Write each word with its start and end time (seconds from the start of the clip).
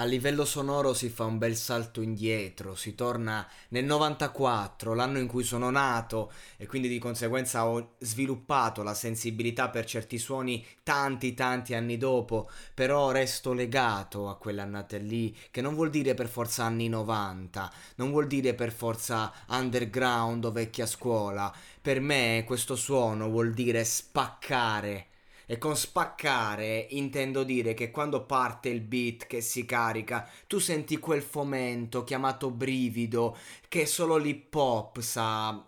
A 0.00 0.04
livello 0.04 0.44
sonoro 0.44 0.94
si 0.94 1.08
fa 1.08 1.24
un 1.24 1.38
bel 1.38 1.56
salto 1.56 2.00
indietro, 2.00 2.76
si 2.76 2.94
torna 2.94 3.44
nel 3.70 3.84
94, 3.84 4.94
l'anno 4.94 5.18
in 5.18 5.26
cui 5.26 5.42
sono 5.42 5.70
nato 5.70 6.30
e 6.56 6.68
quindi 6.68 6.86
di 6.86 7.00
conseguenza 7.00 7.66
ho 7.66 7.96
sviluppato 7.98 8.84
la 8.84 8.94
sensibilità 8.94 9.70
per 9.70 9.86
certi 9.86 10.16
suoni 10.18 10.64
tanti 10.84 11.34
tanti 11.34 11.74
anni 11.74 11.96
dopo, 11.96 12.48
però 12.74 13.10
resto 13.10 13.52
legato 13.52 14.28
a 14.28 14.36
quelle 14.36 14.60
annate 14.60 14.98
lì, 14.98 15.36
che 15.50 15.62
non 15.62 15.74
vuol 15.74 15.90
dire 15.90 16.14
per 16.14 16.28
forza 16.28 16.62
anni 16.62 16.88
90, 16.88 17.72
non 17.96 18.10
vuol 18.10 18.28
dire 18.28 18.54
per 18.54 18.70
forza 18.70 19.32
underground 19.48 20.44
o 20.44 20.52
vecchia 20.52 20.86
scuola, 20.86 21.52
per 21.82 21.98
me 21.98 22.44
questo 22.46 22.76
suono 22.76 23.28
vuol 23.30 23.52
dire 23.52 23.82
spaccare 23.82 25.06
e 25.50 25.56
con 25.56 25.74
spaccare 25.74 26.88
intendo 26.90 27.42
dire 27.42 27.72
che 27.72 27.90
quando 27.90 28.26
parte 28.26 28.68
il 28.68 28.82
beat 28.82 29.26
che 29.26 29.40
si 29.40 29.64
carica, 29.64 30.28
tu 30.46 30.58
senti 30.58 30.98
quel 30.98 31.22
fomento 31.22 32.04
chiamato 32.04 32.50
brivido 32.50 33.34
che 33.66 33.86
solo 33.86 34.18
l'hip 34.18 34.54
hop 34.54 35.00
sa 35.00 35.64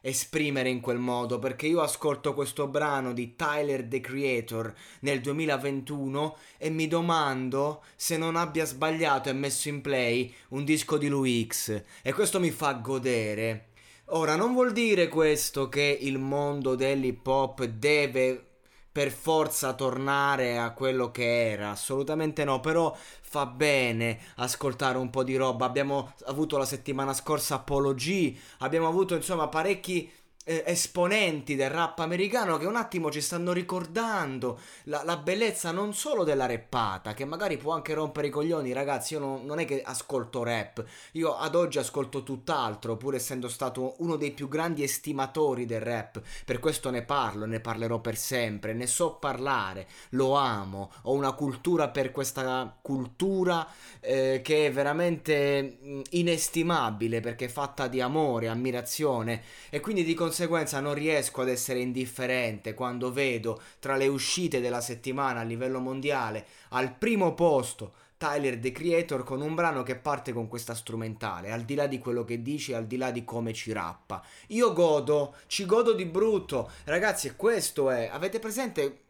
esprimere 0.00 0.68
in 0.68 0.80
quel 0.80 0.98
modo 0.98 1.38
perché 1.38 1.66
io 1.66 1.80
ascolto 1.80 2.34
questo 2.34 2.68
brano 2.68 3.12
di 3.12 3.34
Tyler 3.34 3.88
the 3.88 4.00
Creator 4.00 4.72
nel 5.00 5.20
2021 5.20 6.36
e 6.58 6.68
mi 6.70 6.86
domando 6.86 7.82
se 7.96 8.18
non 8.18 8.36
abbia 8.36 8.66
sbagliato 8.66 9.30
e 9.30 9.32
messo 9.32 9.68
in 9.68 9.80
play 9.80 10.32
un 10.50 10.64
disco 10.64 10.98
di 10.98 11.08
Louis 11.08 11.46
X 11.46 11.82
e 12.02 12.12
questo 12.12 12.38
mi 12.38 12.50
fa 12.50 12.74
godere. 12.74 13.70
Ora 14.08 14.36
non 14.36 14.52
vuol 14.52 14.72
dire 14.72 15.08
questo 15.08 15.70
che 15.70 15.98
il 16.02 16.18
mondo 16.18 16.74
dell'hip 16.74 17.26
hop 17.26 17.64
deve 17.64 18.53
per 18.94 19.10
forza 19.10 19.72
tornare 19.72 20.56
a 20.56 20.70
quello 20.70 21.10
che 21.10 21.50
era, 21.50 21.70
assolutamente 21.70 22.44
no, 22.44 22.60
però 22.60 22.96
fa 23.22 23.44
bene 23.44 24.20
ascoltare 24.36 24.98
un 24.98 25.10
po' 25.10 25.24
di 25.24 25.34
roba. 25.34 25.66
Abbiamo 25.66 26.12
avuto 26.26 26.58
la 26.58 26.64
settimana 26.64 27.12
scorsa 27.12 27.56
Apollo 27.56 27.92
G, 27.94 28.38
abbiamo 28.58 28.86
avuto 28.86 29.16
insomma 29.16 29.48
parecchi 29.48 30.08
esponenti 30.44 31.56
del 31.56 31.70
rap 31.70 32.00
americano 32.00 32.58
che 32.58 32.66
un 32.66 32.76
attimo 32.76 33.10
ci 33.10 33.22
stanno 33.22 33.52
ricordando 33.52 34.60
la, 34.84 35.02
la, 35.02 35.16
bellezza 35.16 35.70
non 35.70 35.94
solo 35.94 36.22
della 36.22 36.44
rappata, 36.44 37.14
che 37.14 37.24
magari 37.24 37.56
può 37.56 37.72
anche 37.72 37.94
rompere 37.94 38.26
i 38.26 38.30
coglioni, 38.30 38.72
ragazzi. 38.74 39.14
Io 39.14 39.20
non, 39.20 39.46
non, 39.46 39.58
è 39.58 39.64
che 39.64 39.80
ascolto 39.82 40.42
rap, 40.42 40.84
io 41.12 41.34
ad 41.34 41.54
oggi 41.54 41.78
ascolto 41.78 42.22
tutt'altro, 42.22 42.98
pur 42.98 43.14
essendo 43.14 43.48
stato 43.48 43.94
uno 43.98 44.16
dei 44.16 44.32
più 44.32 44.48
grandi 44.48 44.82
estimatori 44.82 45.64
del 45.64 45.80
rap. 45.80 46.20
Per 46.44 46.58
questo 46.58 46.90
ne 46.90 47.02
parlo, 47.02 47.46
ne 47.46 47.60
parlerò 47.60 48.00
per 48.00 48.16
sempre, 48.16 48.74
ne 48.74 48.86
so 48.86 49.14
parlare, 49.14 49.88
lo 50.10 50.34
amo. 50.34 50.92
Ho 51.04 51.14
una 51.14 51.32
cultura 51.32 51.88
per 51.88 52.10
questa 52.10 52.76
cultura 52.82 53.66
eh, 54.00 54.42
che 54.44 54.66
è 54.66 54.72
veramente 54.72 55.78
mm, 55.82 56.00
inestimabile 56.10 57.20
perché 57.20 57.46
è 57.46 57.48
fatta 57.48 57.88
di 57.88 58.02
amore, 58.02 58.48
ammirazione 58.48 59.42
e 59.70 59.80
quindi 59.80 60.04
di 60.04 60.12
conseguenza 60.12 60.32
conseguenza 60.34 60.80
non 60.80 60.94
riesco 60.94 61.42
ad 61.42 61.48
essere 61.48 61.78
indifferente 61.78 62.74
quando 62.74 63.12
vedo 63.12 63.62
tra 63.78 63.94
le 63.94 64.08
uscite 64.08 64.60
della 64.60 64.80
settimana 64.80 65.38
a 65.38 65.44
livello 65.44 65.78
mondiale 65.78 66.44
al 66.70 66.92
primo 66.92 67.34
posto 67.34 67.94
Tyler 68.16 68.58
The 68.58 68.72
Creator 68.72 69.22
con 69.22 69.40
un 69.40 69.54
brano 69.54 69.84
che 69.84 69.94
parte 69.94 70.32
con 70.32 70.48
questa 70.48 70.74
strumentale, 70.74 71.52
al 71.52 71.62
di 71.62 71.76
là 71.76 71.86
di 71.86 72.00
quello 72.00 72.24
che 72.24 72.42
dice, 72.42 72.74
al 72.74 72.86
di 72.86 72.96
là 72.96 73.12
di 73.12 73.22
come 73.22 73.52
ci 73.52 73.70
rappa. 73.70 74.24
Io 74.48 74.72
godo, 74.72 75.36
ci 75.46 75.66
godo 75.66 75.92
di 75.92 76.06
brutto. 76.06 76.70
Ragazzi, 76.84 77.36
questo 77.36 77.90
è. 77.90 78.08
Avete 78.10 78.38
presente? 78.38 79.02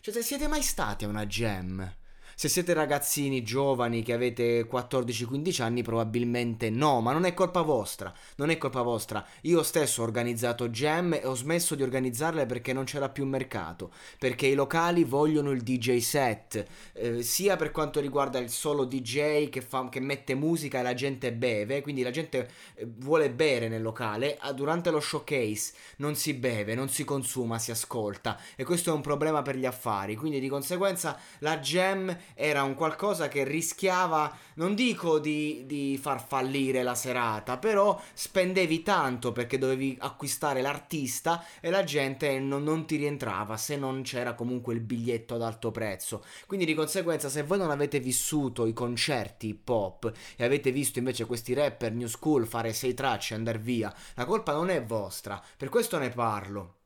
Cioè, 0.00 0.12
se 0.12 0.22
siete 0.22 0.48
mai 0.48 0.62
stati 0.62 1.04
a 1.04 1.08
una 1.08 1.24
jam? 1.24 1.97
Se 2.40 2.48
siete 2.48 2.72
ragazzini 2.72 3.42
giovani 3.42 4.04
che 4.04 4.12
avete 4.12 4.68
14-15 4.68 5.60
anni 5.60 5.82
probabilmente 5.82 6.70
no, 6.70 7.00
ma 7.00 7.10
non 7.10 7.24
è 7.24 7.34
colpa 7.34 7.62
vostra, 7.62 8.14
non 8.36 8.50
è 8.50 8.58
colpa 8.58 8.82
vostra. 8.82 9.26
Io 9.40 9.64
stesso 9.64 10.02
ho 10.02 10.04
organizzato 10.04 10.68
jam 10.68 11.14
e 11.14 11.26
ho 11.26 11.34
smesso 11.34 11.74
di 11.74 11.82
organizzarle 11.82 12.46
perché 12.46 12.72
non 12.72 12.84
c'era 12.84 13.08
più 13.08 13.26
mercato, 13.26 13.90
perché 14.20 14.46
i 14.46 14.54
locali 14.54 15.02
vogliono 15.02 15.50
il 15.50 15.62
DJ 15.62 15.98
set, 15.98 16.64
eh, 16.92 17.24
sia 17.24 17.56
per 17.56 17.72
quanto 17.72 17.98
riguarda 17.98 18.38
il 18.38 18.50
solo 18.50 18.84
DJ 18.84 19.48
che, 19.48 19.60
fa, 19.60 19.88
che 19.88 19.98
mette 19.98 20.36
musica 20.36 20.78
e 20.78 20.82
la 20.84 20.94
gente 20.94 21.32
beve, 21.32 21.82
quindi 21.82 22.02
la 22.02 22.12
gente 22.12 22.48
eh, 22.76 22.86
vuole 22.88 23.32
bere 23.32 23.66
nel 23.66 23.82
locale, 23.82 24.38
durante 24.54 24.92
lo 24.92 25.00
showcase 25.00 25.72
non 25.96 26.14
si 26.14 26.34
beve, 26.34 26.76
non 26.76 26.88
si 26.88 27.02
consuma, 27.02 27.58
si 27.58 27.72
ascolta 27.72 28.38
e 28.54 28.62
questo 28.62 28.90
è 28.90 28.94
un 28.94 29.00
problema 29.00 29.42
per 29.42 29.56
gli 29.56 29.66
affari, 29.66 30.14
quindi 30.14 30.38
di 30.38 30.48
conseguenza 30.48 31.18
la 31.40 31.58
jam 31.58 32.16
era 32.34 32.62
un 32.62 32.74
qualcosa 32.74 33.28
che 33.28 33.44
rischiava, 33.44 34.36
non 34.54 34.74
dico 34.74 35.18
di, 35.18 35.64
di 35.66 35.98
far 36.00 36.24
fallire 36.24 36.82
la 36.82 36.94
serata, 36.94 37.58
però 37.58 38.00
spendevi 38.12 38.82
tanto 38.82 39.32
perché 39.32 39.58
dovevi 39.58 39.96
acquistare 40.00 40.62
l'artista 40.62 41.44
e 41.60 41.70
la 41.70 41.84
gente 41.84 42.38
non, 42.38 42.62
non 42.62 42.86
ti 42.86 42.96
rientrava 42.96 43.56
se 43.56 43.76
non 43.76 44.02
c'era 44.02 44.34
comunque 44.34 44.74
il 44.74 44.80
biglietto 44.80 45.34
ad 45.34 45.42
alto 45.42 45.70
prezzo. 45.70 46.24
Quindi 46.46 46.64
di 46.64 46.74
conseguenza 46.74 47.28
se 47.28 47.42
voi 47.42 47.58
non 47.58 47.70
avete 47.70 48.00
vissuto 48.00 48.66
i 48.66 48.72
concerti 48.72 49.48
hip 49.48 49.68
hop 49.68 50.12
e 50.36 50.44
avete 50.44 50.70
visto 50.70 50.98
invece 50.98 51.26
questi 51.26 51.54
rapper 51.54 51.92
new 51.92 52.06
school 52.06 52.46
fare 52.46 52.72
sei 52.72 52.94
tracce 52.94 53.34
e 53.34 53.36
andare 53.36 53.58
via, 53.58 53.92
la 54.14 54.24
colpa 54.24 54.52
non 54.52 54.70
è 54.70 54.82
vostra, 54.82 55.42
per 55.56 55.68
questo 55.68 55.98
ne 55.98 56.10
parlo. 56.10 56.77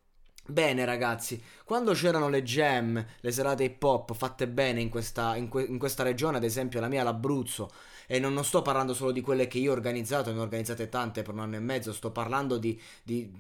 Bene 0.45 0.85
ragazzi, 0.85 1.41
quando 1.65 1.93
c'erano 1.93 2.29
le 2.29 2.43
jam, 2.43 3.05
le 3.21 3.31
serate 3.31 3.63
hip 3.63 3.83
hop 3.83 4.13
fatte 4.13 4.49
bene 4.49 4.81
in 4.81 4.89
questa, 4.89 5.37
in, 5.37 5.49
que- 5.49 5.63
in 5.63 5.79
questa 5.79 6.03
regione, 6.03 6.37
ad 6.37 6.45
esempio 6.45 6.81
la 6.81 6.89
mia 6.89 7.05
l'Abruzzo, 7.05 7.71
e 8.09 8.19
non, 8.19 8.33
non, 8.35 8.45
sto 8.45 8.61
parlando 8.61 8.93
solo 8.93 9.13
di 9.13 9.21
quelle 9.21 9.47
che 9.47 9.59
io 9.59 9.71
ho 9.71 9.75
organizzato, 9.75 10.33
ne 10.33 10.41
ho 10.41 10.43
organizzate 10.43 10.89
tante 10.89 11.23
per 11.23 11.35
un 11.35 11.41
anno 11.41 11.57
e 11.57 11.61
mezzo, 11.61 11.93
sto 11.93 12.11
parlando 12.11 12.59
di, 12.59 12.79
di 13.05 13.31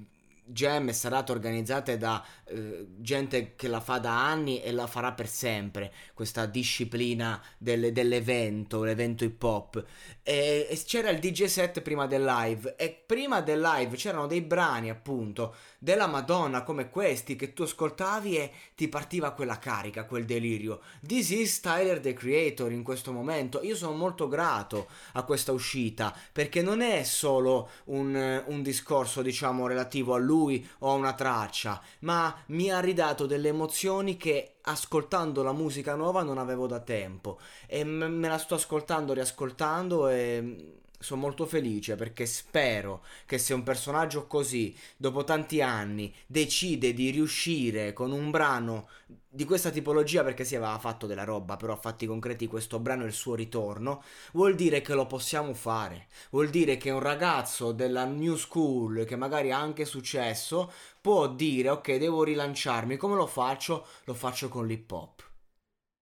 jam 0.44 0.88
e 0.88 0.92
serate 0.92 1.32
organizzate 1.32 1.96
da 1.96 2.24
eh, 2.46 2.86
gente 2.98 3.54
che 3.54 3.68
la 3.68 3.80
fa 3.80 3.98
da 3.98 4.26
anni 4.26 4.60
e 4.62 4.72
la 4.72 4.86
farà 4.86 5.12
per 5.12 5.28
sempre, 5.28 5.92
questa 6.14 6.46
disciplina 6.46 7.40
del, 7.58 7.92
dell'evento, 7.92 8.82
l'evento 8.82 9.24
hip 9.24 9.42
hop. 9.42 9.84
E, 10.22 10.66
e, 10.68 10.82
c'era 10.84 11.10
il 11.10 11.18
DJ 11.18 11.44
set 11.44 11.80
prima 11.80 12.06
del 12.06 12.24
live 12.24 12.76
e 12.76 12.90
prima 12.90 13.40
del 13.40 13.60
live 13.60 13.96
c'erano 13.96 14.26
dei 14.26 14.40
brani 14.40 14.90
appunto 14.90 15.54
della 15.78 16.06
Madonna 16.06 16.62
come 16.62 16.90
questi 16.90 17.34
che 17.34 17.52
tu 17.52 17.62
ascoltavi 17.62 18.36
e 18.36 18.52
ti 18.74 18.88
partiva 18.88 19.32
quella 19.32 19.58
carica, 19.58 20.04
quel 20.04 20.24
delirio. 20.24 20.80
This 21.04 21.30
is 21.30 21.60
Tyler 21.60 22.00
the 22.00 22.12
Creator 22.12 22.70
in 22.70 22.82
questo 22.82 23.12
momento. 23.12 23.62
Io 23.62 23.74
sono 23.74 23.96
molto 23.96 24.28
grato 24.28 24.88
a 25.12 25.24
questa 25.24 25.52
uscita 25.52 26.16
perché 26.32 26.62
non 26.62 26.80
è 26.80 27.02
solo 27.02 27.70
un, 27.86 28.42
un 28.46 28.62
discorso 28.62 29.22
diciamo 29.22 29.66
relativo 29.66 30.14
a 30.14 30.18
lui 30.18 30.41
o 30.78 30.90
a 30.90 30.94
una 30.94 31.14
traccia, 31.14 31.80
ma 32.00 32.34
mi 32.46 32.70
ha 32.70 32.80
ridato 32.80 33.26
delle 33.26 33.48
emozioni 33.48 34.16
che 34.16 34.54
ascoltando 34.62 35.42
la 35.42 35.52
musica 35.52 35.94
nuova 35.94 36.22
non 36.22 36.38
avevo 36.38 36.66
da 36.66 36.80
tempo. 36.80 37.38
E 37.66 37.84
me 37.84 38.28
la 38.28 38.38
sto 38.38 38.54
ascoltando, 38.54 39.12
riascoltando 39.12 40.08
e 40.08 40.80
sono 41.02 41.20
molto 41.20 41.46
felice 41.46 41.96
perché 41.96 42.26
spero 42.26 43.04
che 43.26 43.38
se 43.38 43.52
un 43.54 43.62
personaggio 43.62 44.26
così, 44.26 44.74
dopo 44.96 45.24
tanti 45.24 45.60
anni, 45.60 46.14
decide 46.26 46.94
di 46.94 47.10
riuscire 47.10 47.92
con 47.92 48.12
un 48.12 48.30
brano 48.30 48.88
di 49.34 49.44
questa 49.46 49.70
tipologia, 49.70 50.22
perché 50.22 50.44
si 50.44 50.56
aveva 50.56 50.78
fatto 50.78 51.06
della 51.06 51.24
roba, 51.24 51.56
però 51.56 51.72
a 51.72 51.76
fatti 51.76 52.04
concreti 52.04 52.46
questo 52.46 52.78
brano 52.78 53.04
è 53.04 53.06
il 53.06 53.14
suo 53.14 53.34
ritorno, 53.34 54.02
vuol 54.32 54.54
dire 54.54 54.82
che 54.82 54.92
lo 54.92 55.06
possiamo 55.06 55.54
fare. 55.54 56.08
Vuol 56.30 56.50
dire 56.50 56.76
che 56.76 56.90
un 56.90 57.00
ragazzo 57.00 57.72
della 57.72 58.04
new 58.04 58.36
school, 58.36 59.06
che 59.06 59.16
magari 59.16 59.50
ha 59.50 59.58
anche 59.58 59.86
successo, 59.86 60.70
può 61.00 61.28
dire 61.28 61.70
ok, 61.70 61.96
devo 61.96 62.24
rilanciarmi. 62.24 62.98
Come 62.98 63.16
lo 63.16 63.26
faccio? 63.26 63.86
Lo 64.04 64.12
faccio 64.12 64.50
con 64.50 64.66
l'hip 64.66 64.90
hop. 64.90 65.31